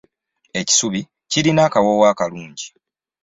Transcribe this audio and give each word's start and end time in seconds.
Ekisubi 0.59 1.01
kirina 1.31 1.61
akawowo 1.67 2.03
akalungi. 2.11 2.67